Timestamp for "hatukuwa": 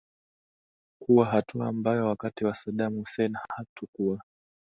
3.49-4.21